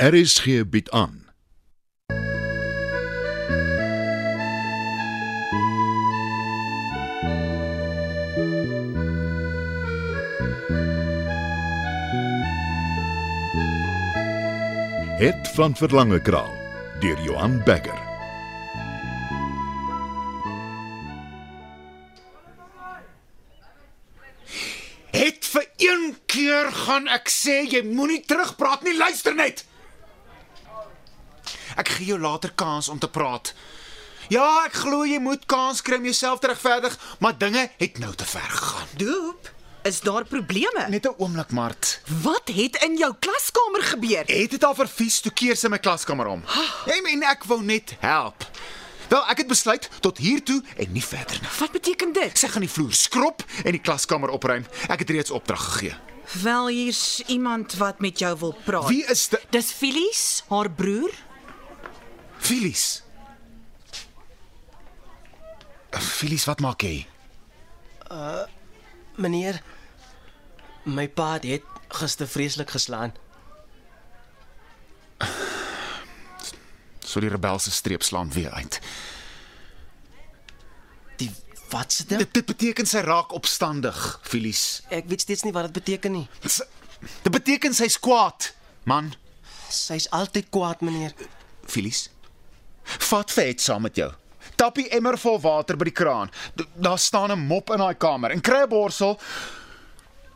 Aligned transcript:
RSG 0.00 0.68
bied 0.70 0.90
aan. 0.90 1.26
Het 15.18 15.50
van 15.54 15.76
Verlange 15.76 16.22
Kraal 16.22 16.54
deur 17.00 17.20
Johan 17.20 17.62
Becker. 17.64 17.98
Het 25.10 25.46
vir 25.46 25.66
een 25.76 26.16
keer 26.26 26.72
gaan 26.72 27.08
ek 27.08 27.26
sê 27.26 27.64
jy 27.66 27.82
moenie 27.82 28.22
terugpraat 28.24 28.86
nie, 28.86 28.94
luister 28.96 29.34
net. 29.34 29.66
Ek 31.78 31.88
gee 31.94 32.10
jou 32.10 32.18
later 32.18 32.50
kans 32.58 32.88
om 32.88 32.98
te 32.98 33.08
praat. 33.08 33.52
Ja, 34.28 34.64
ek 34.66 34.74
glo 34.82 35.04
jy 35.06 35.20
moet 35.22 35.46
kans 35.48 35.80
kry 35.82 35.96
om 36.00 36.08
jouself 36.08 36.42
te 36.42 36.50
regverdig, 36.50 36.98
maar 37.22 37.38
dinge 37.38 37.68
het 37.78 37.98
nou 38.02 38.10
te 38.18 38.26
ver 38.28 38.50
gegaan. 38.50 38.88
Doop, 39.00 39.50
is 39.88 40.00
daar 40.04 40.26
probleme? 40.28 40.84
Net 40.88 41.06
'n 41.06 41.14
oomblik, 41.16 41.50
Mart. 41.52 42.00
Wat 42.22 42.48
het 42.52 42.82
in 42.82 42.96
jou 42.96 43.14
klaskamer 43.18 43.82
gebeur? 43.82 44.24
Het 44.26 44.50
dit 44.50 44.64
al 44.64 44.74
vervies 44.74 45.20
toe 45.20 45.32
keer 45.32 45.56
sy 45.56 45.68
my 45.68 45.78
klaskamer 45.78 46.26
om. 46.26 46.42
Jy 46.86 47.00
meen 47.02 47.22
ek 47.22 47.44
wou 47.44 47.62
net 47.62 47.96
help. 48.00 48.44
Wel, 49.08 49.24
ek 49.28 49.38
het 49.38 49.46
besluit 49.46 49.88
tot 50.00 50.18
hier 50.18 50.42
toe 50.44 50.62
en 50.76 50.92
nie 50.92 51.04
verder 51.04 51.38
nie. 51.40 51.48
Wat 51.58 51.72
beteken 51.72 52.12
dit? 52.12 52.38
Sy 52.38 52.48
gaan 52.48 52.60
die 52.60 52.70
vloer 52.70 52.92
skrob 52.92 53.42
en 53.64 53.72
die 53.72 53.80
klaskamer 53.80 54.28
opruim. 54.28 54.66
Ek 54.88 54.98
het 54.98 55.10
reeds 55.10 55.30
opdrag 55.30 55.64
gegee. 55.64 55.94
Wel, 56.42 56.66
hier's 56.68 57.22
iemand 57.26 57.74
wat 57.76 58.00
met 58.00 58.18
jou 58.18 58.38
wil 58.38 58.56
praat. 58.64 58.88
Wie 58.88 59.04
is 59.06 59.28
dit? 59.28 59.40
Dis 59.50 59.72
Phyllis, 59.72 60.42
haar 60.48 60.70
broer. 60.70 61.10
Filies. 62.48 63.02
Filies, 65.90 66.44
wat 66.48 66.62
maak 66.64 66.80
jy? 66.86 67.02
Meneer, 69.20 69.58
my 70.88 71.04
pa 71.12 71.34
het 71.42 71.66
gister 71.92 72.28
vreeslik 72.28 72.72
geslaan. 72.72 73.12
So 77.04 77.20
die 77.20 77.28
rebelse 77.32 77.70
streep 77.72 78.04
slaan 78.06 78.32
weer 78.32 78.50
uit. 78.56 78.80
Die 81.20 81.30
wat 81.68 81.92
se 81.92 82.06
ding? 82.08 82.20
Dit, 82.24 82.32
dit 82.40 82.48
beteken 82.48 82.88
sy 82.88 83.04
raak 83.04 83.32
opstandig, 83.36 83.96
Filies. 84.24 84.82
Ek 84.88 85.08
weet 85.08 85.24
steeds 85.24 85.44
nie 85.44 85.52
wat 85.56 85.68
dit 85.68 85.80
beteken 85.82 86.16
nie. 86.16 86.28
Dit 86.44 87.32
beteken 87.32 87.76
sy's 87.76 88.00
kwaad, 88.00 88.54
man. 88.88 89.12
Sy's 89.68 90.08
altyd 90.16 90.48
kwaad, 90.48 90.80
meneer. 90.84 91.12
Filies. 91.68 92.08
Vat 92.98 93.32
vet 93.32 93.60
saam 93.60 93.82
met 93.82 93.96
jou. 93.96 94.12
Tap 94.56 94.74
die 94.74 94.88
emmer 94.88 95.18
vol 95.18 95.40
water 95.40 95.76
by 95.76 95.84
die 95.84 95.94
kraan. 95.94 96.30
D 96.56 96.66
daar 96.74 96.98
staan 96.98 97.30
'n 97.30 97.46
mop 97.46 97.70
in 97.70 97.78
daai 97.78 97.94
kamer 97.94 98.30
en 98.30 98.40
kry 98.40 98.62
'n 98.62 98.68
borsel. 98.68 99.18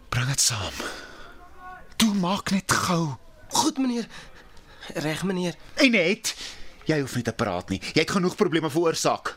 Bring 0.08 0.28
dit 0.28 0.40
saam. 0.40 0.72
Toe 1.96 2.14
maak 2.14 2.50
net 2.50 2.72
gou. 2.72 3.16
Goed, 3.48 3.78
meneer. 3.78 4.06
Reg, 4.94 5.22
meneer. 5.22 5.54
En 5.74 5.90
net 5.90 6.34
jy 6.84 7.00
hoef 7.00 7.14
nie 7.14 7.24
te 7.24 7.32
praat 7.32 7.68
nie. 7.68 7.80
Jy 7.94 8.00
het 8.00 8.10
genoeg 8.10 8.36
probleme 8.36 8.70
veroorsaak. 8.70 9.36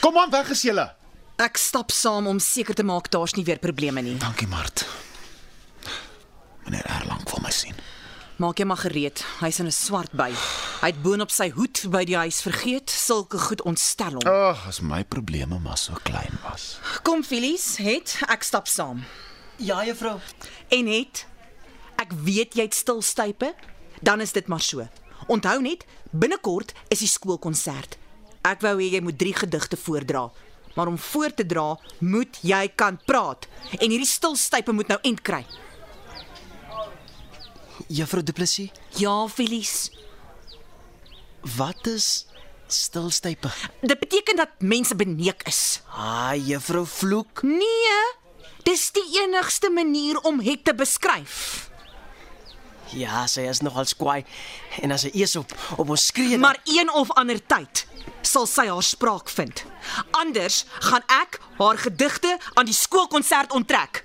Kom 0.00 0.16
aan, 0.18 0.30
weg 0.30 0.50
is 0.50 0.62
julle. 0.62 0.94
Ek 1.36 1.56
stap 1.56 1.90
saam 1.90 2.26
om 2.26 2.38
seker 2.38 2.74
te 2.74 2.82
maak 2.82 3.10
daar's 3.10 3.34
nie 3.34 3.44
weer 3.44 3.58
probleme 3.58 4.02
nie. 4.02 4.16
Dankie, 4.20 4.48
Mart. 4.48 4.86
Meneer 6.64 6.86
Erlang 6.86 7.24
wil 7.30 7.40
my 7.42 7.50
sien. 7.50 7.74
Maak 8.36 8.58
jy 8.58 8.64
maar 8.64 8.76
gereed. 8.76 9.24
Hy's 9.40 9.58
in 9.58 9.66
'n 9.66 9.72
swart 9.72 10.12
by. 10.12 10.32
Hy 10.80 10.88
het 10.94 11.00
boonop 11.04 11.28
sy 11.28 11.50
hoed 11.52 11.82
by 11.92 12.06
die 12.08 12.16
huis 12.16 12.38
vergeet. 12.40 12.88
Sulke 12.88 13.36
goed 13.38 13.60
ontstel 13.68 14.14
hom. 14.16 14.24
Ag, 14.24 14.62
as 14.70 14.78
my 14.80 15.02
probleme 15.04 15.58
maar 15.60 15.76
so 15.76 15.98
klein 16.08 16.38
was. 16.46 16.78
Kom 17.04 17.20
Phyllis, 17.26 17.74
het 17.84 18.14
ek 18.32 18.46
stap 18.48 18.70
saam. 18.70 19.02
Ja, 19.60 19.82
juffrou. 19.84 20.16
En 20.72 20.88
het 20.88 21.26
ek 22.00 22.14
weet 22.24 22.56
jy 22.56 22.64
het 22.64 22.74
stilstype, 22.78 23.50
dan 24.00 24.24
is 24.24 24.32
dit 24.32 24.46
maar 24.48 24.64
so. 24.64 24.86
Onthou 25.28 25.58
net, 25.60 25.84
binnekort 26.16 26.72
is 26.88 27.02
die 27.04 27.10
skoolkonsert. 27.12 27.98
Ek 28.48 28.64
wou 28.64 28.78
hê 28.80 28.86
jy 28.94 29.02
moet 29.04 29.18
3 29.20 29.34
gedigte 29.42 29.76
voordra. 29.76 30.30
Maar 30.78 30.88
om 30.88 30.96
voor 30.96 31.34
te 31.36 31.44
dra, 31.44 31.74
moet 32.00 32.38
jy 32.40 32.62
kan 32.72 32.96
praat. 33.04 33.44
En 33.76 33.90
hierdie 33.90 34.08
stilstype 34.08 34.72
moet 34.72 34.88
nou 34.88 34.96
end 35.04 35.20
kry. 35.20 35.42
Juffrou 37.90 38.22
Du 38.24 38.32
Plessis, 38.32 38.70
Ja, 38.96 39.26
Phyllis. 39.28 39.90
Wat 41.56 41.86
is 41.86 42.26
stilstype? 42.66 43.48
Dit 43.80 43.98
beteken 43.98 44.36
dat 44.36 44.48
mense 44.58 44.94
beneek 44.96 45.42
is. 45.42 45.80
Ah, 45.88 46.32
juffrou 46.46 46.86
Vloek. 46.86 47.42
Nee, 47.42 47.98
dis 48.62 48.90
die 48.92 49.20
enigste 49.22 49.70
manier 49.70 50.18
om 50.20 50.40
het 50.40 50.64
te 50.64 50.74
beskryf. 50.74 51.68
Ja, 52.90 53.26
sy 53.26 53.40
is 53.46 53.60
nogal 53.62 53.86
kwaai. 53.96 54.24
En 54.82 54.90
as 54.90 55.00
sy 55.06 55.10
eers 55.14 55.36
op 55.36 55.52
op 55.76 55.88
ons 55.88 56.06
skree, 56.06 56.30
dan- 56.30 56.40
Maar 56.40 56.58
een 56.64 56.90
of 56.92 57.10
ander 57.10 57.38
tyd 57.46 57.86
sal 58.22 58.46
sy 58.46 58.66
haar 58.66 58.82
spraak 58.82 59.28
vind. 59.28 59.64
Anders 60.10 60.64
gaan 60.78 61.02
ek 61.22 61.40
haar 61.58 61.78
gedigte 61.78 62.38
aan 62.54 62.64
die 62.64 62.74
skoolkonsert 62.74 63.52
onttrek. 63.52 64.04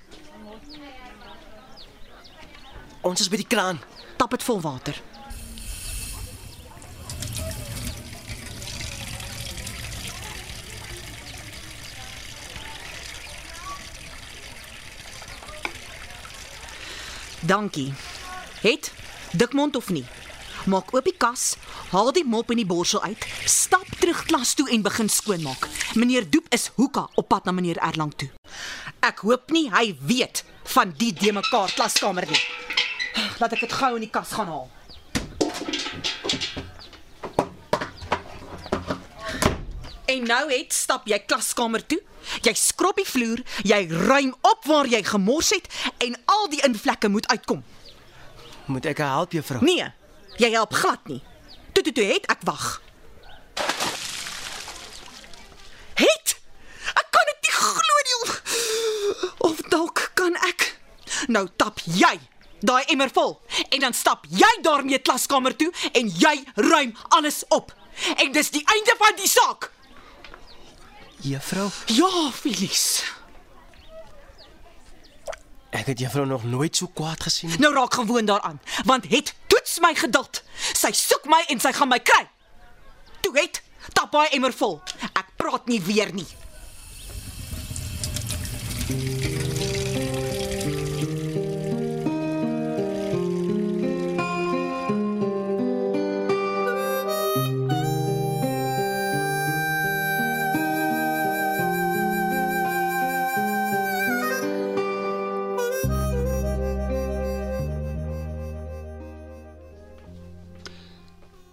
ons 3.06 3.20
is 3.20 3.28
by 3.30 3.36
die 3.36 3.46
kraan. 3.46 3.78
Tap 4.18 4.30
dit 4.30 4.42
vol 4.42 4.60
water. 4.60 4.96
Dankie. 17.46 17.94
Het 18.60 18.92
dikmond 19.32 19.76
of 19.76 19.88
nie? 19.88 20.04
Maak 20.66 20.90
oop 20.94 21.04
die 21.06 21.14
kas, 21.14 21.54
haal 21.92 22.10
die 22.12 22.24
mop 22.26 22.50
en 22.50 22.58
die 22.58 22.66
borsel 22.66 23.02
uit, 23.06 23.26
stap 23.46 23.86
terug 24.00 24.24
klas 24.26 24.54
toe 24.58 24.66
en 24.74 24.82
begin 24.82 25.08
skoonmaak. 25.08 25.68
Meneer 25.94 26.26
Doep 26.30 26.50
is 26.50 26.72
hoeka 26.74 27.04
op 27.14 27.28
pad 27.28 27.46
na 27.46 27.54
meneer 27.54 27.78
Erlang 27.78 28.10
toe. 28.18 28.26
Ek 28.98 29.22
hoop 29.22 29.54
nie 29.54 29.68
hy 29.70 29.92
weet 30.02 30.42
van 30.74 30.90
die 30.98 31.12
de 31.14 31.30
mekaar 31.36 31.70
klaskamer 31.76 32.26
nie. 32.26 32.42
Laat 33.38 33.54
ek 33.54 33.62
dit 33.68 33.78
gou 33.78 33.94
in 33.94 34.08
die 34.08 34.10
kas 34.10 34.34
gaan 34.34 34.50
haal. 34.50 34.66
En 40.06 40.22
nou 40.22 40.44
het 40.52 40.72
stap 40.72 41.06
jy 41.10 41.18
klaskamer 41.26 41.82
toe. 41.86 41.98
Jy 42.42 42.52
skrob 42.58 42.98
die 42.98 43.06
vloer, 43.06 43.42
jy 43.66 43.86
ruim 43.90 44.32
op 44.46 44.64
waar 44.66 44.86
jy 44.90 45.02
gemors 45.06 45.50
het 45.54 45.66
en 46.02 46.16
al 46.24 46.48
die 46.50 46.62
invlekke 46.66 47.08
moet 47.08 47.28
uitkom. 47.30 47.64
Moet 48.66 48.86
ek 48.90 49.02
help, 49.02 49.34
juffrou? 49.34 49.62
Nee, 49.62 49.86
jy 50.42 50.50
help 50.54 50.74
glad 50.74 51.06
nie. 51.10 51.22
Toe 51.72 51.84
toe 51.86 51.92
toe 51.94 52.06
het 52.08 52.26
ek 52.30 52.42
wag. 52.48 52.66
Het? 56.02 56.34
Ek 56.94 57.06
kan 57.14 57.30
dit 57.30 57.46
nie 57.46 57.54
glo 57.58 58.00
nie. 58.08 58.18
Of 59.50 59.62
dalk 59.70 60.10
kan 60.18 60.34
ek. 60.48 60.72
Nou 61.30 61.46
tap 61.56 61.82
jy 61.84 62.16
daai 62.66 62.84
emmer 62.90 63.10
vol 63.12 63.36
en 63.68 63.80
dan 63.84 63.94
stap 63.94 64.24
jy 64.32 64.50
daarmee 64.64 64.98
klaskamer 64.98 65.54
toe 65.56 65.70
en 65.92 66.10
jy 66.10 66.36
ruim 66.54 66.94
alles 67.08 67.44
op. 67.54 67.72
En 68.16 68.32
dis 68.32 68.50
die 68.50 68.64
einde 68.74 68.94
van 68.98 69.16
die 69.16 69.30
saak. 69.30 69.70
Juffrou, 71.20 71.70
Ja, 71.86 72.30
Felies. 72.32 73.04
ek 75.76 75.86
het 75.86 75.98
juffrou 76.00 76.26
nog 76.26 76.44
nooit 76.44 76.76
so 76.76 76.86
kwaad 76.88 77.22
gesien 77.22 77.48
nie. 77.50 77.58
Nou 77.58 77.74
raak 77.74 77.94
gewoon 77.94 78.24
daaraan, 78.24 78.60
want 78.84 79.04
het 79.08 79.34
toets 79.46 79.78
my 79.80 79.94
geduld. 79.94 80.42
Sy 80.72 80.92
soek 80.92 81.24
my 81.28 81.42
en 81.52 81.60
sy 81.60 81.72
gaan 81.72 81.88
my 81.88 81.98
kry. 82.00 82.28
Toe 83.20 83.32
het 83.38 83.62
tap 83.92 84.12
haar 84.14 84.30
emmer 84.32 84.52
vol. 84.56 84.80
Ek 85.12 85.26
praat 85.36 85.66
nie 85.66 85.80
weer 85.82 86.12
nie. 86.14 86.26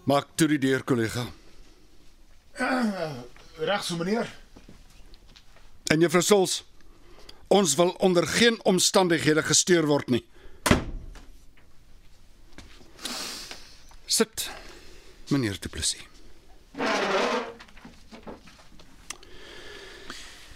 Maak 0.03 0.33
toe 0.35 0.49
die 0.51 0.59
deur, 0.59 0.83
kollega. 0.83 1.23
Reg 3.69 3.83
so 3.83 3.95
meneer. 3.95 4.27
En 5.91 6.01
juffrou 6.03 6.23
Sols, 6.23 6.63
ons 7.47 7.75
wil 7.79 7.93
onder 8.03 8.27
geen 8.27 8.57
omstandighede 8.67 9.43
gesteur 9.47 9.87
word 9.87 10.09
nie. 10.11 10.23
Sit, 14.05 14.49
meneer 15.31 15.55
Du 15.61 15.69
Plessis. 15.69 16.03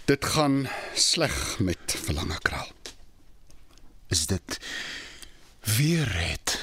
Dit 0.08 0.24
gaan 0.24 0.68
sleg 0.96 1.58
met 1.60 1.96
Verlange 2.04 2.38
Kraal. 2.44 2.70
Is 4.08 4.26
dit 4.26 4.60
weer 5.76 6.08
red, 6.08 6.54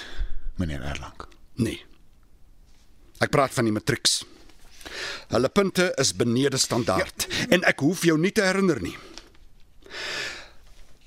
meneer 0.58 0.82
Erlang? 0.82 1.28
Nee. 1.54 1.84
Ek 3.24 3.32
praat 3.32 3.54
van 3.56 3.68
die 3.68 3.76
matrieks. 3.76 4.24
Hulle 5.32 5.50
punte 5.50 5.90
is 6.02 6.14
benede 6.16 6.58
standaard 6.62 7.28
ja. 7.30 7.48
en 7.58 7.66
ek 7.68 7.82
hoef 7.86 8.06
jou 8.06 8.18
nie 8.20 8.32
te 8.36 8.46
herinner 8.46 8.82
nie. 8.84 8.96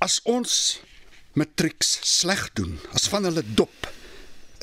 As 0.03 0.21
ons 0.25 0.81
matrieks 1.39 1.99
sleg 2.07 2.49
doen, 2.59 2.79
as 2.97 3.09
van 3.11 3.29
hulle 3.29 3.45
dop, 3.55 3.89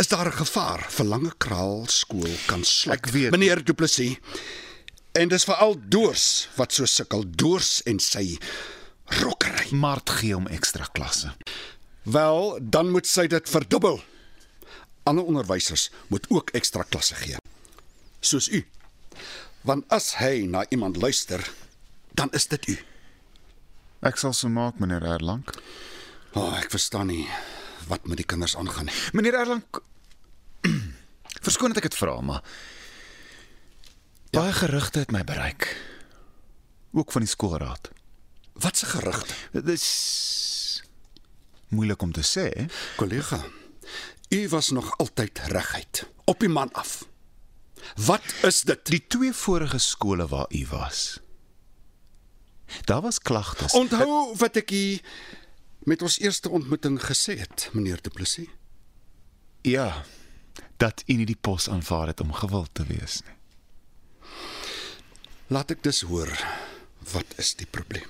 is 0.01 0.07
daar 0.11 0.27
'n 0.27 0.39
gevaar 0.43 0.85
Verlange 0.89 1.33
Kraal 1.37 1.87
skool 1.87 2.35
kan 2.45 2.63
sluit. 2.63 2.99
Ek 2.99 3.11
weet. 3.11 3.31
meneer 3.31 3.63
Du 3.63 3.73
Plessis. 3.73 4.17
En 5.13 5.27
dis 5.27 5.43
veral 5.43 5.75
Doors 5.87 6.49
wat 6.55 6.73
so 6.73 6.85
sukkel, 6.85 7.23
Doors 7.27 7.81
en 7.83 7.99
sy 7.99 8.37
rokkery. 9.21 9.71
Mart 9.71 10.09
gee 10.09 10.33
hom 10.33 10.47
ekstra 10.47 10.85
klasse. 10.91 11.31
Wel, 12.03 12.59
dan 12.61 12.91
moet 12.91 13.07
sy 13.07 13.27
dit 13.27 13.49
verdubbel. 13.49 14.03
Ander 15.05 15.23
onderwysers 15.23 15.91
moet 16.07 16.25
ook 16.33 16.49
ekstra 16.57 16.83
klasse 16.89 17.15
gee. 17.15 17.37
Soos 18.19 18.47
u. 18.49 18.65
Want 19.61 19.85
as 19.93 20.15
hy 20.17 20.45
na 20.49 20.65
iemand 20.73 20.97
luister, 20.97 21.41
dan 22.17 22.31
is 22.33 22.47
dit 22.49 22.67
u. 22.67 22.77
Ek 24.05 24.17
sal 24.17 24.33
so 24.33 24.49
maak, 24.49 24.79
meneer 24.81 25.05
Erlang. 25.05 25.45
O, 26.33 26.41
oh, 26.41 26.55
ek 26.57 26.73
verstaan 26.73 27.11
nie 27.13 27.25
wat 27.85 28.07
met 28.09 28.17
die 28.17 28.25
kinders 28.25 28.55
aangaan 28.57 28.89
nie. 28.89 28.95
Meneer 29.13 29.37
Erlang, 29.43 29.61
verskoon 31.45 31.73
dat 31.73 31.83
ek 31.83 31.89
dit 31.91 31.97
vra, 31.99 32.17
maar 32.25 32.41
ja. 34.33 34.39
baie 34.39 34.55
gerugte 34.57 35.05
het 35.05 35.13
my 35.13 35.21
bereik. 35.25 35.69
Ook 36.97 37.13
van 37.13 37.25
die 37.25 37.29
skoolraad. 37.29 37.91
Wat 38.57 38.77
se 38.77 38.89
gerugte? 38.89 39.37
Dit 39.53 39.69
is 39.75 39.85
moeilik 41.69 42.01
om 42.01 42.13
te 42.15 42.25
sê. 42.25 42.47
Kollega, 42.97 43.43
u 44.29 44.47
was 44.49 44.69
nog 44.69 44.97
altyd 44.97 45.39
reguit, 45.39 46.09
op 46.23 46.39
die 46.39 46.49
man 46.49 46.71
af. 46.71 47.07
Wat 47.95 48.23
is 48.41 48.61
dit? 48.61 48.85
Die 48.85 49.07
twee 49.07 49.33
vorige 49.33 49.77
skole 49.77 50.27
waar 50.27 50.45
u 50.49 50.65
was. 50.69 51.19
Daar 52.83 53.01
was 53.01 53.19
klagtes. 53.19 53.73
Onthou 53.73 54.35
wat 54.37 54.55
ek 54.55 54.71
u 54.71 54.99
met 55.85 56.01
ons 56.01 56.19
eerste 56.19 56.49
ontmoeting 56.49 56.97
gesê 57.01 57.37
het, 57.37 57.69
meneer 57.73 58.01
Du 58.01 58.09
Plessis? 58.09 58.49
Ja, 59.61 60.03
dat 60.77 61.03
u 61.05 61.13
nie 61.13 61.25
die 61.25 61.37
pos 61.41 61.69
aanvaar 61.69 62.07
het 62.07 62.21
om 62.21 62.33
gewild 62.33 62.69
te 62.73 62.85
wees 62.85 63.21
nie. 63.25 63.33
Laat 65.47 65.71
ek 65.71 65.83
dus 65.85 66.01
hoor, 66.09 66.31
wat 67.13 67.37
is 67.37 67.53
die 67.55 67.69
probleem? 67.69 68.09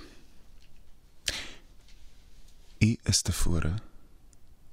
U 2.79 2.95
is 3.03 3.21
tevore 3.21 3.75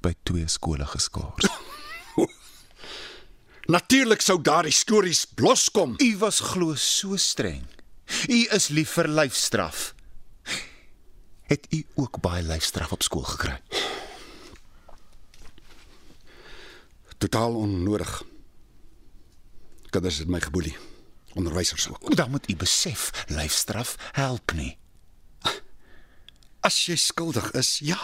by 0.03 0.13
twee 0.23 0.49
skole 0.51 0.87
geskaars. 0.87 1.49
Natuurlik 3.75 4.21
sou 4.21 4.41
daardie 4.43 4.75
stories 4.75 5.27
loskom. 5.41 5.95
U 6.03 6.11
was 6.19 6.41
glo 6.53 6.75
so 6.75 7.17
streng. 7.17 7.67
U 8.29 8.39
is 8.51 8.69
lief 8.69 8.97
vir 8.99 9.09
lyfstraf. 9.09 9.93
Het 11.49 11.67
u 11.71 11.85
ook 11.95 12.21
baie 12.25 12.43
lyfstraf 12.43 12.93
op 12.93 13.03
skool 13.03 13.27
gekry? 13.29 13.59
Totaal 17.23 17.55
onnodig. 17.55 18.23
Kinders 19.91 20.19
het 20.19 20.29
my 20.29 20.41
geboelie. 20.41 20.77
Onderwysers 21.35 21.89
ook. 21.89 22.17
Dan 22.17 22.31
moet 22.31 22.51
u 22.51 22.57
besef, 22.57 23.11
lyfstraf 23.27 23.97
help 24.13 24.53
nie. 24.53 24.79
As 26.61 26.77
jy 26.87 26.97
skuldig 26.97 27.51
is, 27.59 27.79
ja. 27.83 27.99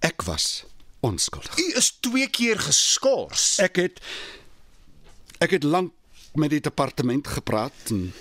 Ek 0.00 0.22
was 0.22 0.64
onskuldig. 1.00 1.58
U 1.58 1.72
is 1.76 1.90
twee 2.00 2.28
keer 2.28 2.58
geskort. 2.60 3.56
Ek 3.58 3.76
het 3.76 4.00
ek 5.40 5.50
het 5.56 5.64
lank 5.64 5.92
met 6.34 6.50
die 6.50 6.60
departement 6.60 7.26
gepraat 7.28 7.90
en 7.90 8.12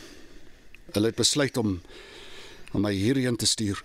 hulle 0.94 1.12
het 1.12 1.16
besluit 1.20 1.58
om 1.58 1.82
om 2.74 2.82
my 2.86 2.92
hierheen 2.94 3.36
te 3.38 3.46
stuur. 3.46 3.84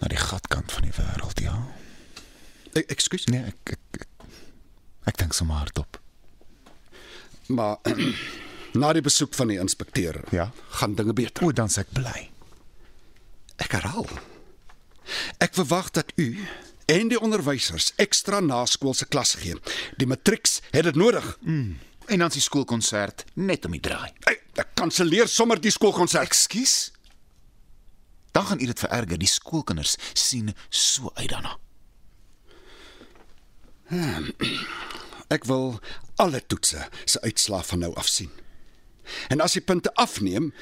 na 0.00 0.08
die 0.12 0.18
gatkant 0.20 0.72
van 0.72 0.82
die 0.82 0.92
wêreld, 0.92 1.38
ja. 1.40 1.54
Ek 2.76 2.90
ekskuus, 2.92 3.24
Nee, 3.32 3.44
ek 3.48 3.70
ek 3.72 4.00
ek, 4.02 4.08
ek 5.08 5.16
dink 5.16 5.32
sommer 5.34 5.56
hardop. 5.56 5.96
maar 7.48 7.78
na 8.80 8.92
die 8.92 9.00
besoek 9.02 9.34
van 9.34 9.48
die 9.48 9.58
inspekteur 9.58 10.20
Ja. 10.32 10.50
gaan 10.68 10.94
dinge 10.94 11.12
beter. 11.12 11.44
O, 11.44 11.52
dan 11.52 11.68
s'ek 11.68 11.86
bly. 11.92 12.28
Ek 13.56 13.72
herhaal. 13.72 14.06
Ek 15.38 15.54
verwag 15.54 15.90
dat 15.90 16.12
u 16.16 16.46
en 16.86 17.08
die 17.08 17.20
onderwysers 17.20 17.92
ekstra 18.02 18.40
naskoolse 18.40 19.06
klas 19.06 19.34
gee. 19.40 19.58
Die 19.98 20.06
matrieks 20.06 20.60
het 20.70 20.84
dit 20.84 20.94
nodig. 20.94 21.38
En 22.06 22.18
dan 22.18 22.28
is 22.28 22.38
die 22.38 22.42
skoolkonsert 22.42 23.24
net 23.34 23.64
om 23.66 23.74
die 23.74 23.82
draai. 23.82 24.12
Ek, 24.30 24.44
ek 24.54 24.74
kanselleer 24.78 25.28
sommer 25.28 25.60
die 25.60 25.74
skoolkonsert. 25.74 26.28
Ekskuus. 26.28 26.92
Dan 28.32 28.46
gaan 28.46 28.60
u 28.60 28.66
dit 28.66 28.78
vererger. 28.78 29.18
Die 29.18 29.30
skoolkinders 29.30 29.96
sien 30.14 30.54
so 30.68 31.10
uit 31.14 31.30
daarna. 31.32 31.56
Ek 35.28 35.46
wil 35.46 35.78
alle 36.22 36.42
toetse 36.46 36.88
se 37.04 37.20
uitslae 37.20 37.62
van 37.62 37.82
nou 37.82 37.94
af 37.98 38.06
sien. 38.10 38.30
En 39.30 39.42
as 39.42 39.54
die 39.58 39.62
punte 39.62 39.94
afneem, 39.94 40.52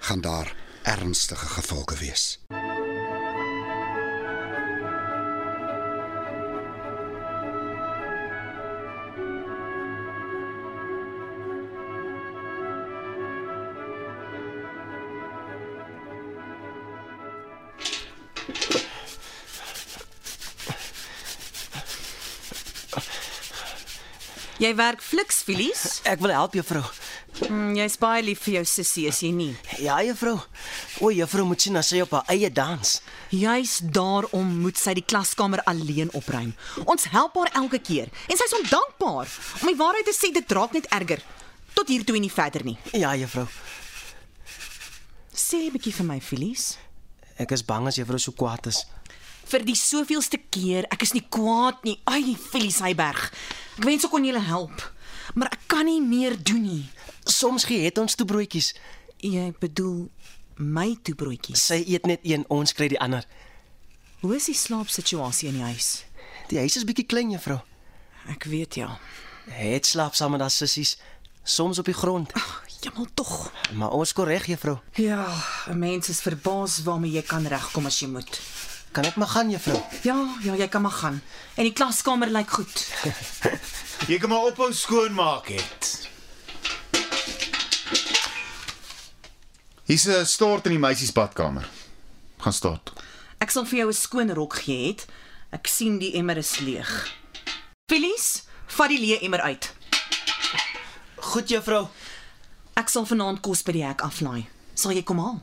gaan 0.00 0.20
daar 0.20 0.54
ernstige 0.82 1.46
gevolge 1.46 1.96
wees. 1.98 2.38
Jy 24.58 24.72
werk 24.74 24.98
fliks, 25.04 25.36
Filies. 25.46 25.82
Ek 26.08 26.18
wil 26.18 26.32
help 26.34 26.56
juffrou. 26.58 26.82
Mm, 27.46 27.76
Jy's 27.78 27.94
baie 28.02 28.24
lief 28.26 28.40
vir 28.42 28.56
jou 28.56 28.62
sussie, 28.66 29.04
is 29.06 29.20
jy 29.22 29.30
nie? 29.30 29.52
Ja, 29.78 30.00
juffrou. 30.02 30.34
O, 30.98 31.12
juffrou 31.14 31.44
moet 31.46 31.62
sien 31.62 31.78
as 31.78 31.92
sy 31.92 32.00
op 32.02 32.16
haar 32.16 32.26
eie 32.34 32.50
dans. 32.50 32.96
Juis 33.30 33.76
daarom 33.94 34.50
moet 34.64 34.80
sy 34.80 34.96
die 34.98 35.04
klaskamer 35.06 35.62
alleen 35.70 36.10
opruim. 36.18 36.50
Ons 36.90 37.06
help 37.12 37.38
haar 37.38 37.52
elke 37.62 37.78
keer 37.78 38.10
en 38.26 38.40
sy's 38.40 38.56
ondankbaar. 38.58 39.30
Om 39.62 39.70
die 39.70 39.78
waarheid 39.78 40.10
te 40.10 40.16
sê, 40.16 40.32
dit 40.34 40.56
raak 40.58 40.74
net 40.74 40.90
erger. 40.90 41.22
Tot 41.78 41.86
hier 41.94 42.02
toe 42.02 42.18
en 42.18 42.26
nie 42.26 42.34
verder 42.34 42.66
nie. 42.66 42.74
Ja, 42.98 43.14
juffrou. 43.14 43.46
Sê 45.38 45.68
'n 45.68 45.70
bietjie 45.70 45.94
vir 45.94 46.06
my, 46.06 46.18
Filies. 46.20 46.78
Ek 47.38 47.52
is 47.52 47.62
bang 47.62 47.86
as 47.86 47.94
juffrou 47.96 48.18
so 48.18 48.32
kwaad 48.32 48.66
is. 48.66 48.82
Vir 49.48 49.64
die 49.64 49.76
soveelste 49.78 50.36
keer, 50.52 50.84
ek 50.92 51.02
is 51.06 51.14
nie 51.16 51.24
kwaad 51.32 51.80
nie. 51.86 51.96
Ai, 52.04 52.34
Filies 52.36 52.82
Hyberg. 52.84 53.30
Ek 53.78 53.86
wens 53.86 54.04
ek 54.04 54.12
kon 54.12 54.26
julle 54.26 54.42
help, 54.44 54.82
maar 55.34 55.48
ek 55.54 55.62
kan 55.72 55.86
nie 55.88 56.02
meer 56.04 56.36
doen 56.36 56.64
nie. 56.66 56.84
Soms 57.24 57.64
gee 57.68 57.86
het 57.86 57.98
ons 58.00 58.16
toe 58.18 58.26
broodjies. 58.28 58.74
Jy 59.24 59.52
bedoel 59.60 60.08
my 60.58 60.90
toebroodjies. 61.06 61.62
Sy 61.70 61.80
eet 61.86 62.06
net 62.10 62.26
een, 62.26 62.44
ons 62.52 62.74
kry 62.76 62.90
die 62.92 63.00
ander. 63.00 63.24
Hoe 64.20 64.34
is 64.36 64.50
die 64.50 64.56
slaapsituasie 64.58 65.48
in 65.52 65.60
die 65.60 65.66
huis? 65.70 65.90
Die 66.50 66.58
huis 66.58 66.76
is 66.76 66.84
bietjie 66.88 67.06
klein, 67.06 67.30
juffrou. 67.32 67.60
Ek 68.28 68.48
weet 68.50 68.80
ja. 68.80 68.96
Het 69.54 69.86
slaap 69.88 70.16
saam 70.18 70.34
met 70.34 70.42
haar 70.44 70.52
sissies, 70.52 70.96
soms 71.46 71.78
op 71.80 71.88
die 71.88 71.96
grond. 71.96 72.34
Jammer 72.84 73.08
tog. 73.16 73.48
Maar 73.74 73.94
ons 73.96 74.12
kom 74.12 74.28
reg, 74.28 74.46
juffrou. 74.46 74.76
Ja, 75.00 75.24
'n 75.68 75.78
mens 75.78 76.08
is 76.08 76.20
verbaas 76.20 76.82
waarmee 76.82 77.12
jy 77.12 77.22
kan 77.22 77.46
regkom 77.46 77.86
as 77.86 78.00
jy 78.00 78.08
moet. 78.08 78.40
Kan 78.92 79.04
ek 79.04 79.16
maar 79.16 79.28
gaan, 79.28 79.50
juffrou? 79.50 79.80
Ja, 80.02 80.16
ja, 80.42 80.54
jy 80.54 80.68
kan 80.68 80.82
maar 80.82 80.96
gaan. 80.96 81.22
En 81.54 81.64
die 81.68 81.72
klaskamer 81.72 82.30
lyk 82.32 82.50
goed. 82.50 82.86
Jy 84.08 84.18
kan 84.22 84.30
maar 84.30 84.46
ophou 84.46 84.72
skoonmaak 84.72 85.48
het. 85.50 86.08
Hier's 89.84 90.06
'n 90.06 90.26
stort 90.26 90.64
in 90.66 90.70
die 90.76 90.78
meisies 90.78 91.12
badkamer. 91.12 91.68
Gaan 92.38 92.52
stort. 92.52 92.92
Ek 93.38 93.50
sal 93.50 93.64
vir 93.66 93.78
jou 93.78 93.88
'n 93.88 93.92
skoon 93.94 94.30
rok 94.34 94.54
gee 94.54 94.86
het. 94.86 95.06
Ek 95.50 95.66
sien 95.66 95.98
die 95.98 96.12
emmer 96.14 96.36
is 96.36 96.58
leeg. 96.58 97.16
Filies, 97.90 98.42
vat 98.66 98.88
die 98.88 99.00
leë 99.00 99.22
emmer 99.22 99.40
uit. 99.40 99.72
Goed, 101.16 101.48
juffrou. 101.48 101.88
Ek 102.76 102.88
sal 102.88 103.06
vanaand 103.06 103.40
kos 103.40 103.62
by 103.62 103.72
die 103.72 103.84
hek 103.84 104.00
aflaai. 104.02 104.46
Sal 104.74 104.92
jy 104.92 105.02
kom 105.02 105.18
haal? 105.18 105.42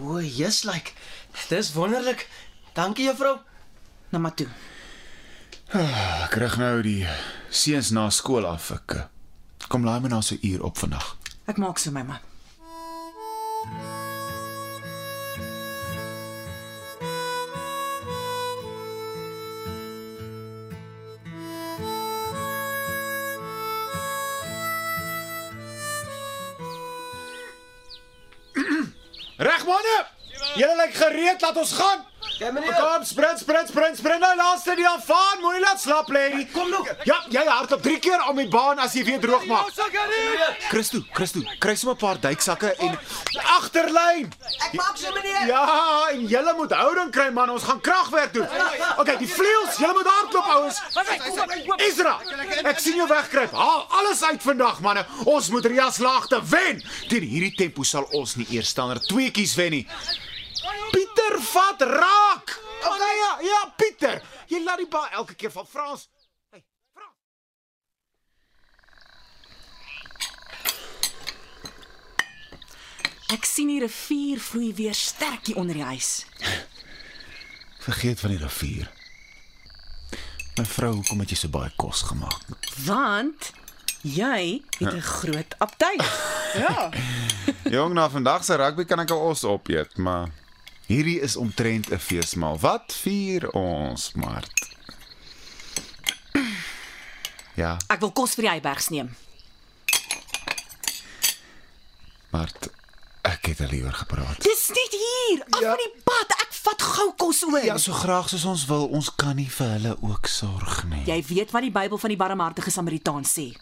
O, 0.00 0.18
yes, 0.18 0.64
like. 0.64 0.92
Dis 1.48 1.72
wonderlik. 1.72 2.26
Dankie, 2.78 3.04
juffrou. 3.04 3.38
Nou 4.08 4.22
maar 4.22 4.34
toe. 4.38 4.46
Ek 5.74 6.30
kry 6.30 6.46
nou 6.60 6.76
die 6.86 7.00
seuns 7.50 7.90
na 7.90 8.04
skool 8.14 8.46
af. 8.46 8.68
Ek 8.70 8.94
eh, 8.94 9.06
kom 9.66 9.82
laai 9.82 9.98
my 10.04 10.12
na 10.12 10.20
so 10.22 10.38
'n 10.38 10.46
uur 10.46 10.62
op 10.62 10.78
vandag. 10.78 11.16
Ek 11.50 11.58
maak 11.58 11.78
so 11.78 11.90
my 11.90 12.06
man. 12.06 12.22
Reg 29.36 29.66
manne. 29.66 29.98
Julle 30.54 30.76
lyk 30.78 30.94
gereed, 30.94 31.40
laat 31.40 31.56
ons 31.56 31.72
gaan. 31.72 32.06
Ja, 32.38 32.52
meneer. 32.52 32.74
Kom, 32.74 33.04
sprint, 33.04 33.38
sprint, 33.38 33.68
sprint, 33.68 33.96
sprint 33.98 34.20
nou 34.22 34.30
laaste 34.38 34.74
die 34.78 34.86
afaan. 34.88 35.40
Moenie 35.42 35.60
laat 35.60 35.80
slap 35.82 36.10
lê 36.14 36.24
nie. 36.34 36.44
Kom 36.52 36.68
nou. 36.70 36.84
Ja, 37.08 37.16
jy 37.34 37.42
hardloop 37.48 37.82
3 37.82 37.98
keer 38.04 38.22
om 38.30 38.38
die 38.38 38.46
baan 38.52 38.78
as 38.82 38.94
jy 38.94 39.02
weer 39.08 39.18
droog 39.22 39.46
maak. 39.50 39.72
Christo, 40.68 41.00
Christo, 41.16 41.42
kry 41.58 41.74
sommer 41.74 41.96
'n 41.96 41.98
paar 41.98 42.20
duiksakke 42.22 42.74
en 42.78 42.98
agterlyn. 43.56 44.30
Ek 44.68 44.72
maak 44.78 44.96
so 44.96 45.12
meneer. 45.12 45.46
Ja, 45.46 45.64
en 46.12 46.26
julle 46.26 46.54
moet 46.54 46.72
houding 46.72 47.10
kry 47.10 47.30
man, 47.30 47.50
ons 47.50 47.62
gaan 47.62 47.80
kragwerk 47.80 48.32
doen. 48.32 48.46
Okay, 48.98 49.16
die 49.16 49.28
vleuels, 49.28 49.76
julle 49.78 49.92
moet 49.92 50.06
hardloop 50.06 50.46
ouens. 50.46 50.80
Isra, 51.88 52.18
ek 52.64 52.78
sien 52.78 52.96
jou 52.96 53.08
wegkruip. 53.08 53.52
Haal 53.52 53.86
alles 53.90 54.22
uit 54.22 54.42
vandag 54.42 54.80
manne. 54.80 55.06
Ons 55.24 55.50
moet 55.50 55.64
Rias 55.66 55.98
laagte 55.98 56.40
wen. 56.44 56.82
Teen 57.08 57.22
hierdie 57.22 57.54
tempo 57.56 57.82
sal 57.82 58.06
ons 58.12 58.36
nie 58.36 58.46
eers 58.50 58.68
stander 58.68 59.00
tweeetjies 59.00 59.54
wen 59.54 59.70
nie. 59.70 59.86
Pieter 60.90 61.40
vat 61.40 61.80
raak. 61.80 62.54
Okay, 62.82 63.16
ja, 63.16 63.38
ja, 63.40 63.60
Pieter. 63.76 64.22
Jy 64.46 64.62
laat 64.64 64.78
die 64.82 64.88
bal 64.88 65.08
elke 65.20 65.34
keer 65.34 65.52
van 65.52 65.66
Frans. 65.66 66.08
Hey, 66.50 66.64
Frans. 66.92 67.16
Ek 73.34 73.44
sien 73.44 73.68
die 73.68 73.80
rivier 73.84 74.40
vloei 74.40 74.72
weer 74.74 74.94
sterk 74.96 75.46
hier 75.50 75.60
onder 75.60 75.76
die 75.76 75.84
huis. 75.84 76.26
Vergeet 77.84 78.20
van 78.20 78.30
die 78.34 78.40
rivier. 78.40 78.88
My 80.58 80.64
vrou, 80.66 80.94
hoekom 80.98 81.20
het 81.22 81.30
jy 81.30 81.36
so 81.38 81.52
baie 81.54 81.70
kos 81.78 82.02
gemaak? 82.08 82.40
Want 82.86 83.52
jy 84.02 84.62
het 84.78 84.94
'n 84.94 85.00
groot 85.00 85.54
aptyt. 85.58 86.02
Ja. 86.54 86.90
Jong, 87.76 87.94
na 87.94 88.08
vandag 88.10 88.44
se 88.44 88.56
rugby 88.56 88.84
kan 88.84 89.00
ek 89.00 89.10
'n 89.10 89.22
os 89.30 89.44
opeet, 89.44 89.96
maar 89.96 90.32
hierdie 90.88 91.20
is 91.20 91.36
omtrent 91.36 91.90
'n 91.92 91.98
feesmaal. 91.98 92.58
Wat 92.58 92.92
vier 93.02 93.50
ons, 93.52 94.12
Mart? 94.14 94.52
Ja, 97.58 97.76
Ek 97.90 98.00
wil 98.00 98.12
kos 98.14 98.34
vir 98.38 98.42
die 98.46 98.50
Eibergs 98.54 98.88
neem. 98.94 99.08
Mart, 102.30 102.68
ek 103.26 103.46
het 103.50 103.60
al 103.64 103.72
liewer 103.72 103.92
gepraat. 103.98 104.38
Dis 104.44 104.68
nie 104.70 104.88
hier, 104.92 105.42
af 105.50 105.60
Ja. 105.60 105.72
van 105.74 105.80
die 105.82 106.02
pad. 106.04 106.34
Ek 106.44 106.52
vat 106.52 106.82
gou 106.82 107.08
kos 107.16 107.42
oor. 107.48 107.64
Ja, 107.64 107.76
so 107.78 107.92
graag 107.92 108.28
soos 108.28 108.44
ons 108.44 108.64
wil, 108.70 108.86
ons 108.94 109.10
kan 109.14 109.36
nie 109.36 109.48
vir 109.50 109.66
hulle 109.74 109.96
ook 110.02 110.26
sorg 110.26 110.84
nie. 110.84 111.02
Jy 111.06 111.22
weet 111.26 111.50
wat 111.50 111.62
die 111.62 111.70
Bybel 111.74 111.98
van 111.98 112.08
die 112.14 112.16
barmhartige 112.16 112.70
Samaritaan 112.70 113.24
sê. 113.24 113.56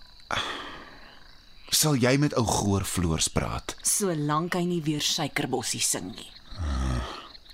Sal 1.71 1.95
jy 1.97 2.17
met 2.19 2.35
ou 2.37 2.45
Goor 2.47 2.85
Floors 2.85 3.29
praat 3.29 3.75
Solank 3.83 4.55
hy 4.55 4.65
nie 4.65 4.83
weer 4.83 5.01
suikerbossie 5.01 5.81
sing 5.81 6.13
nie. 6.15 6.31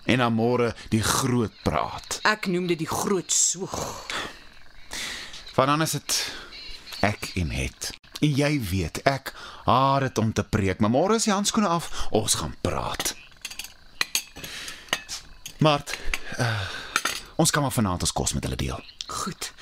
En 0.04 0.18
dan 0.18 0.34
môre 0.34 0.72
die 0.90 1.02
groot 1.02 1.54
praat. 1.62 2.20
Ek 2.26 2.46
noem 2.50 2.66
dit 2.66 2.78
die 2.82 2.90
groot 2.90 3.32
soeg. 3.32 3.78
Want 5.54 5.68
dan 5.68 5.82
is 5.82 5.96
dit 5.98 6.18
ek 7.06 7.32
en 7.42 7.50
het. 7.50 7.90
En 8.22 8.30
jy 8.30 8.52
weet, 8.70 9.02
ek 9.08 9.32
haat 9.66 10.06
dit 10.06 10.18
om 10.18 10.32
te 10.32 10.44
preek, 10.46 10.80
maar 10.80 10.92
môre 10.94 11.18
is 11.18 11.26
die 11.26 11.34
handskoene 11.34 11.68
af, 11.68 11.90
ons 12.14 12.38
gaan 12.38 12.54
praat. 12.62 13.14
Mart, 15.62 15.96
uh, 16.38 16.68
ons 17.36 17.50
kan 17.50 17.62
maar 17.62 17.74
vanaand 17.74 18.06
ons 18.06 18.14
kos 18.14 18.34
met 18.34 18.46
hulle 18.46 18.58
deel. 18.58 18.80
Goed. 19.06 19.52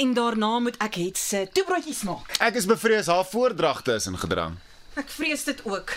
En 0.00 0.14
daarna 0.16 0.58
moet 0.58 0.76
ek 0.82 0.96
het 1.00 1.20
se 1.20 1.44
toebroodjies 1.52 2.02
maak. 2.08 2.32
Ek 2.40 2.56
is 2.56 2.66
bevrees 2.68 3.08
haar 3.12 3.24
voordragte 3.24 3.94
is 4.00 4.08
in 4.10 4.18
gedrang. 4.18 4.56
Ek 5.00 5.08
vrees 5.12 5.44
dit 5.46 5.60
ook. 5.64 5.92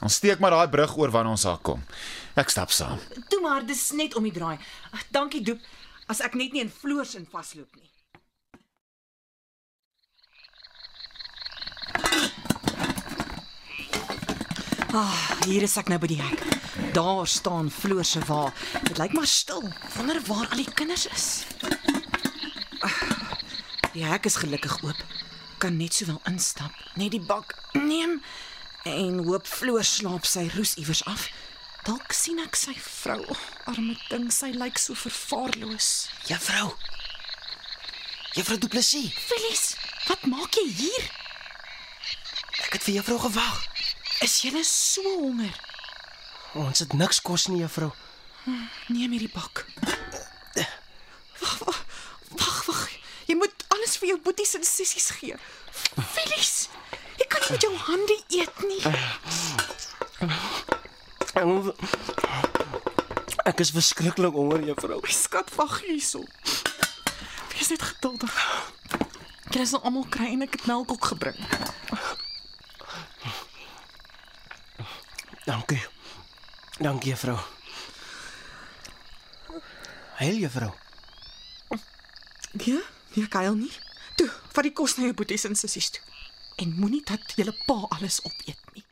Ons 0.00 0.14
steek 0.14 0.38
maar 0.38 0.54
daai 0.54 0.70
brug 0.72 0.96
oor 0.96 1.10
wanneer 1.10 1.34
ons 1.36 1.44
daar 1.44 1.58
kom. 1.66 1.82
Ek 2.38 2.48
stap 2.48 2.70
saam. 2.70 2.98
Toe 3.28 3.40
maar, 3.42 3.66
dis 3.66 3.90
net 3.98 4.14
om 4.16 4.24
die 4.24 4.32
draai. 4.32 4.56
Dankie 5.10 5.42
Doep, 5.44 5.60
as 6.08 6.22
ek 6.24 6.38
net 6.38 6.54
nie 6.54 6.62
in 6.64 6.72
floors 6.72 7.16
in 7.18 7.26
vasloop 7.28 7.74
nie. 7.76 7.88
Ah, 14.90 15.18
hier 15.46 15.62
is 15.62 15.76
ek 15.78 15.90
nou 15.92 16.00
by 16.02 16.08
die 16.10 16.18
hek. 16.18 16.40
Daar 16.96 17.28
staan 17.30 17.68
Floor 17.70 18.02
se 18.04 18.18
wa. 18.26 18.48
Dit 18.88 18.98
lyk 18.98 19.12
maar 19.14 19.28
stil. 19.30 19.62
Wonder 19.94 20.18
waar 20.26 20.48
al 20.50 20.64
die 20.64 20.72
kinders 20.74 21.06
is. 21.06 21.26
Die 23.94 24.02
hek 24.06 24.26
is 24.26 24.40
gelukkig 24.42 24.80
oop. 24.82 24.98
Kan 25.62 25.76
net 25.76 25.94
sowel 25.94 26.18
instap, 26.30 26.74
net 26.98 27.14
die 27.14 27.22
bak 27.22 27.54
neem 27.74 28.18
en 28.88 29.22
hoop 29.26 29.46
Floor 29.46 29.84
slaap 29.84 30.26
sy 30.28 30.46
roes 30.54 30.74
iewers 30.80 31.04
af. 31.10 31.28
Dalk 31.84 32.12
sien 32.12 32.40
ek 32.42 32.56
sy 32.58 32.74
vrou. 32.76 33.22
Arme 33.70 33.96
ding, 34.10 34.28
sy 34.32 34.52
lyk 34.56 34.78
so 34.80 34.96
vervaarloos. 34.98 36.08
Juffrou. 36.28 36.74
Juffrou 38.36 38.58
Du 38.60 38.68
Plessis. 38.68 39.12
Felies, 39.28 39.64
wat 40.08 40.26
maak 40.28 40.54
jy 40.60 40.66
hier? 40.82 41.08
Ek 42.66 42.76
het 42.76 42.84
vir 42.86 43.00
juffrou 43.00 43.18
gewag. 43.24 43.64
Is 44.24 44.36
jy 44.44 44.62
so 44.66 45.02
honger? 45.22 45.56
Ons 46.60 46.82
het 46.84 46.92
niks 46.98 47.22
kos 47.24 47.48
nie, 47.48 47.62
juffrou. 47.62 47.90
Neem 48.90 49.12
hierdie 49.16 49.32
bak. 49.32 49.64
Wag, 51.40 51.56
wag, 52.36 52.58
wag. 52.66 52.80
Jy 53.30 53.36
moet 53.38 53.64
alles 53.72 53.96
vir 54.00 54.12
jou 54.12 54.18
boeties 54.24 54.56
en 54.58 54.64
sissies 54.66 55.10
gee. 55.16 55.36
Felies, 56.12 56.68
nie 57.50 57.58
met 57.58 57.62
jou 57.62 57.76
hande 57.76 58.22
eet 58.28 58.56
nie. 58.62 58.82
Ek 63.44 63.60
is 63.60 63.70
verskriklik 63.74 64.32
honger, 64.32 64.62
juffrou. 64.68 65.00
My 65.02 65.14
skat, 65.14 65.50
wag 65.56 65.80
hierso. 65.82 66.22
Wees 67.54 67.70
net 67.72 67.82
geduldig. 67.82 68.34
Jy 69.50 69.64
sal 69.66 69.82
almal 69.82 70.06
kry 70.12 70.30
en 70.34 70.44
ek 70.46 70.60
het 70.60 70.68
melk 70.70 70.92
ook 70.94 71.10
gebring. 71.12 71.38
Dankie. 75.48 75.82
Dankie, 76.78 77.10
juffrou. 77.10 77.38
Heil, 80.20 80.38
juffrou. 80.44 80.70
Ja, 82.60 82.78
nee, 83.14 83.26
kuil 83.28 83.54
nie. 83.54 83.72
Toe, 84.20 84.28
vat 84.52 84.66
die 84.66 84.74
kos 84.76 84.96
na 84.98 85.08
jou 85.08 85.16
boeties 85.16 85.48
en 85.48 85.56
sissies 85.58 85.90
toe. 85.96 86.04
En 86.60 86.74
moenie 86.76 87.02
dat 87.04 87.32
julle 87.36 87.54
pa 87.66 87.86
alles 87.88 88.20
opeet 88.24 88.58
nie. 88.74 88.84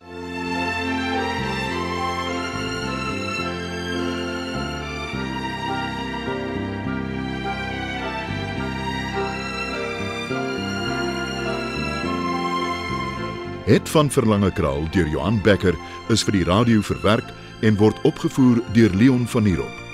Het 13.69 13.89
van 13.89 14.11
Verlange 14.11 14.53
Kraal 14.53 14.89
deur 14.91 15.09
Johan 15.09 15.43
Becker 15.43 15.75
is 16.09 16.25
vir 16.25 16.39
die 16.39 16.45
radio 16.49 16.81
verwerk 16.81 17.35
en 17.61 17.77
word 17.77 18.01
opgevoer 18.09 18.63
deur 18.73 18.95
Leon 18.97 19.29
Van 19.29 19.45
Heerop. 19.45 19.85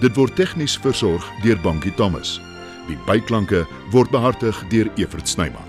Dit 0.00 0.16
word 0.16 0.32
tegnies 0.40 0.80
versorg 0.80 1.28
deur 1.44 1.60
Bankie 1.60 1.92
Thomas. 2.00 2.38
Die 2.88 2.96
byklanke 3.04 3.66
word 3.92 4.08
behartig 4.16 4.64
deur 4.72 4.88
Evert 4.96 5.28
Snyman. 5.28 5.67